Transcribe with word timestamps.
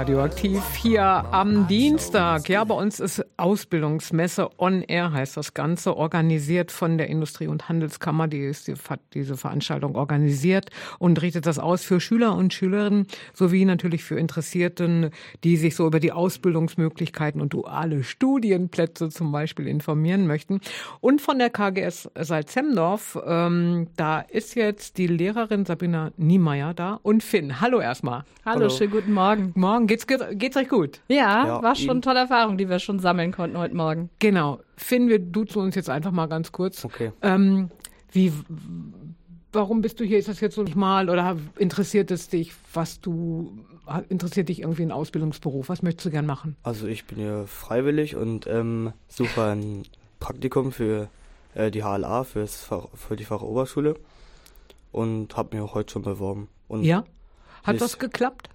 Radioaktiv 0.00 0.62
hier 0.74 1.04
am 1.04 1.66
Dienstag. 1.68 2.48
Ja, 2.48 2.64
bei 2.64 2.74
uns 2.74 3.00
ist 3.00 3.24
Ausbildungsmesse 3.36 4.50
On 4.58 4.82
Air 4.82 5.12
heißt 5.12 5.36
das 5.36 5.54
Ganze, 5.54 5.96
organisiert 5.96 6.72
von 6.72 6.98
der 6.98 7.08
Industrie- 7.08 7.46
und 7.46 7.68
Handelskammer. 7.68 8.28
Die 8.28 8.40
ist 8.40 8.68
die, 8.68 8.74
diese 9.14 9.36
Veranstaltung 9.36 9.96
organisiert 9.96 10.70
und 10.98 11.20
richtet 11.22 11.46
das 11.46 11.58
aus 11.58 11.82
für 11.82 12.00
Schüler 12.00 12.34
und 12.34 12.52
Schülerinnen 12.52 13.06
sowie 13.32 13.64
natürlich 13.64 14.04
für 14.04 14.18
Interessierten, 14.18 15.10
die 15.44 15.56
sich 15.56 15.76
so 15.76 15.86
über 15.86 16.00
die 16.00 16.12
Ausbildungsmöglichkeiten 16.12 17.40
und 17.40 17.52
duale 17.52 18.02
Studienplätze 18.02 19.08
zum 19.08 19.32
Beispiel 19.32 19.66
informieren 19.66 20.26
möchten. 20.26 20.60
Und 21.00 21.20
von 21.20 21.38
der 21.38 21.50
KGS 21.50 22.10
Salzemdorf, 22.18 23.18
ähm, 23.26 23.88
da 23.96 24.20
ist 24.20 24.54
jetzt 24.54 24.98
die 24.98 25.06
Lehrerin 25.06 25.64
Sabina 25.64 26.12
Niemeyer 26.16 26.74
da 26.74 27.00
und 27.02 27.22
Finn. 27.22 27.60
Hallo 27.60 27.80
erstmal. 27.80 28.24
Hallo, 28.44 28.60
Hallo. 28.60 28.70
schönen 28.70 28.92
guten 28.92 29.12
Morgen. 29.12 29.39
Morgen. 29.54 29.86
Geht's, 29.86 30.06
geht's 30.06 30.56
euch 30.56 30.68
gut? 30.68 31.00
Ja, 31.08 31.46
ja 31.46 31.62
war 31.62 31.74
schon 31.74 31.90
eine 31.90 32.00
tolle 32.00 32.20
Erfahrung, 32.20 32.58
die 32.58 32.68
wir 32.68 32.78
schon 32.78 32.98
sammeln 32.98 33.32
konnten 33.32 33.58
heute 33.58 33.74
Morgen. 33.74 34.10
Genau. 34.18 34.60
Finn, 34.76 35.08
wir 35.08 35.18
duzen 35.18 35.62
uns 35.62 35.74
jetzt 35.74 35.90
einfach 35.90 36.12
mal 36.12 36.26
ganz 36.26 36.52
kurz. 36.52 36.84
Okay. 36.84 37.12
Ähm, 37.22 37.70
wie, 38.12 38.32
warum 39.52 39.80
bist 39.80 40.00
du 40.00 40.04
hier? 40.04 40.18
Ist 40.18 40.28
das 40.28 40.40
jetzt 40.40 40.54
so 40.54 40.62
nicht 40.62 40.76
mal 40.76 41.08
oder 41.08 41.36
interessiert 41.58 42.10
es 42.10 42.28
dich, 42.28 42.52
was 42.72 43.00
du, 43.00 43.58
interessiert 44.08 44.48
dich 44.48 44.60
irgendwie 44.60 44.82
ein 44.82 44.92
Ausbildungsberuf? 44.92 45.68
Was 45.68 45.82
möchtest 45.82 46.06
du 46.06 46.10
gern 46.10 46.26
machen? 46.26 46.56
Also 46.62 46.86
ich 46.86 47.04
bin 47.06 47.18
hier 47.18 47.44
freiwillig 47.46 48.16
und 48.16 48.46
ähm, 48.46 48.92
suche 49.08 49.44
ein 49.44 49.84
Praktikum 50.18 50.72
für 50.72 51.08
äh, 51.54 51.70
die 51.70 51.82
HLA, 51.82 52.24
fürs 52.24 52.56
Fach, 52.56 52.88
für 52.94 53.16
die 53.16 53.24
Fachoberschule 53.24 53.94
und 54.92 55.36
habe 55.36 55.56
mir 55.56 55.72
heute 55.72 55.92
schon 55.92 56.02
beworben. 56.02 56.48
Und 56.68 56.84
ja? 56.84 57.04
Hat 57.62 57.80
das 57.80 57.98
geklappt? 57.98 58.49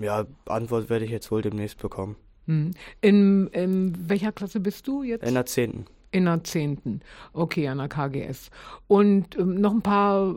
Ja, 0.00 0.26
Antwort 0.46 0.90
werde 0.90 1.04
ich 1.04 1.10
jetzt 1.10 1.30
wohl 1.30 1.42
demnächst 1.42 1.78
bekommen. 1.80 2.16
Hm. 2.46 2.72
In, 3.00 3.46
in 3.48 4.08
welcher 4.08 4.32
Klasse 4.32 4.60
bist 4.60 4.86
du 4.86 5.02
jetzt? 5.02 5.26
In 5.26 5.34
der 5.34 5.46
10. 5.46 5.86
In 6.10 6.24
der 6.26 6.44
10. 6.44 7.00
Okay, 7.32 7.68
an 7.68 7.78
der 7.78 7.88
KGS. 7.88 8.50
Und 8.86 9.36
ähm, 9.38 9.60
noch 9.60 9.72
ein 9.72 9.82
paar 9.82 10.34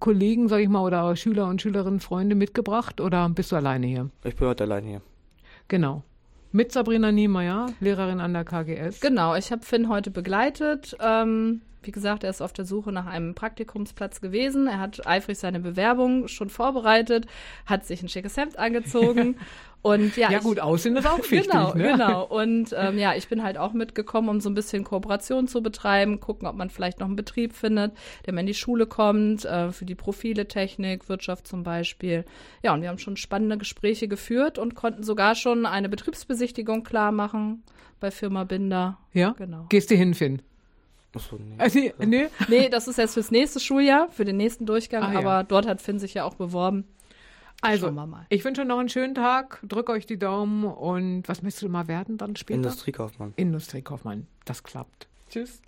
Kollegen, 0.00 0.48
sag 0.48 0.60
ich 0.60 0.68
mal, 0.68 0.82
oder 0.82 1.14
Schüler 1.16 1.46
und 1.46 1.62
Schülerinnen, 1.62 2.00
Freunde 2.00 2.34
mitgebracht 2.34 3.00
oder 3.00 3.28
bist 3.28 3.52
du 3.52 3.56
alleine 3.56 3.86
hier? 3.86 4.10
Ich 4.24 4.36
bin 4.36 4.48
heute 4.48 4.64
alleine 4.64 4.86
hier. 4.86 5.02
Genau. 5.68 6.02
Mit 6.50 6.72
Sabrina 6.72 7.12
Niemeyer, 7.12 7.66
Lehrerin 7.80 8.20
an 8.20 8.34
der 8.34 8.44
KGS. 8.44 9.00
Genau, 9.00 9.34
ich 9.34 9.50
habe 9.52 9.64
Finn 9.64 9.88
heute 9.88 10.10
begleitet. 10.10 10.96
Ähm, 11.00 11.62
wie 11.82 11.92
gesagt, 11.92 12.24
er 12.24 12.30
ist 12.30 12.40
auf 12.40 12.52
der 12.52 12.64
Suche 12.64 12.92
nach 12.92 13.06
einem 13.06 13.34
Praktikumsplatz 13.34 14.20
gewesen. 14.20 14.66
Er 14.66 14.78
hat 14.78 15.06
eifrig 15.06 15.38
seine 15.38 15.60
Bewerbung 15.60 16.28
schon 16.28 16.50
vorbereitet, 16.50 17.26
hat 17.66 17.86
sich 17.86 18.02
ein 18.02 18.08
schickes 18.08 18.36
Hemd 18.36 18.58
angezogen. 18.58 19.36
Und 19.82 20.16
ja, 20.16 20.30
ja 20.30 20.38
gut, 20.38 20.60
aussehen 20.60 20.96
ist 20.96 21.06
auch 21.06 21.18
wichtig. 21.30 21.50
Genau, 21.50 21.74
ne? 21.74 21.90
genau. 21.92 22.24
Und 22.24 22.72
ähm, 22.76 22.98
ja, 22.98 23.14
ich 23.14 23.28
bin 23.28 23.42
halt 23.42 23.58
auch 23.58 23.72
mitgekommen, 23.72 24.28
um 24.28 24.40
so 24.40 24.48
ein 24.48 24.54
bisschen 24.54 24.84
Kooperation 24.84 25.48
zu 25.48 25.60
betreiben, 25.60 26.20
gucken, 26.20 26.46
ob 26.46 26.54
man 26.54 26.70
vielleicht 26.70 27.00
noch 27.00 27.08
einen 27.08 27.16
Betrieb 27.16 27.52
findet, 27.52 27.92
der 28.24 28.32
mal 28.32 28.40
in 28.40 28.46
die 28.46 28.54
Schule 28.54 28.86
kommt, 28.86 29.44
äh, 29.44 29.72
für 29.72 29.84
die 29.84 29.96
Profile 29.96 30.46
Technik, 30.46 31.08
Wirtschaft 31.08 31.48
zum 31.48 31.64
Beispiel. 31.64 32.24
Ja, 32.62 32.74
und 32.74 32.82
wir 32.82 32.88
haben 32.88 32.98
schon 32.98 33.16
spannende 33.16 33.58
Gespräche 33.58 34.06
geführt 34.06 34.56
und 34.56 34.76
konnten 34.76 35.02
sogar 35.02 35.34
schon 35.34 35.66
eine 35.66 35.88
Betriebsbesichtigung 35.88 36.84
klar 36.84 37.10
machen 37.10 37.64
bei 37.98 38.12
Firma 38.12 38.44
Binder. 38.44 38.98
Ja, 39.12 39.30
genau. 39.30 39.66
Gehst 39.68 39.90
du 39.90 39.96
hin, 39.96 40.14
Finn? 40.14 40.42
Achso, 41.14 41.36
nee. 41.36 41.54
Also, 41.58 41.78
nee. 41.98 42.28
nee, 42.48 42.68
das 42.68 42.88
ist 42.88 42.98
jetzt 42.98 43.14
fürs 43.14 43.30
nächste 43.30 43.60
Schuljahr, 43.60 44.08
für 44.10 44.24
den 44.24 44.36
nächsten 44.36 44.66
Durchgang, 44.66 45.02
ah, 45.02 45.18
aber 45.18 45.22
ja. 45.22 45.42
dort 45.42 45.66
hat 45.66 45.82
Finn 45.82 45.98
sich 45.98 46.14
ja 46.14 46.24
auch 46.24 46.34
beworben. 46.34 46.84
Also, 47.60 47.94
ich 48.28 48.44
wünsche 48.44 48.64
noch 48.64 48.78
einen 48.78 48.88
schönen 48.88 49.14
Tag, 49.14 49.60
drück 49.62 49.88
euch 49.88 50.04
die 50.04 50.18
Daumen 50.18 50.64
und 50.64 51.28
was 51.28 51.42
möchtest 51.42 51.62
du 51.62 51.68
mal 51.68 51.86
werden 51.86 52.18
dann 52.18 52.34
später? 52.34 52.56
Industriekaufmann. 52.56 53.34
Industriekaufmann, 53.36 54.26
das 54.44 54.64
klappt. 54.64 55.06
Tschüss. 55.30 55.60